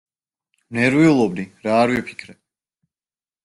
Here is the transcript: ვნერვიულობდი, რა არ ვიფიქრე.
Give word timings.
ვნერვიულობდი, 0.71 1.47
რა 1.69 1.77
არ 1.85 1.95
ვიფიქრე. 1.95 2.39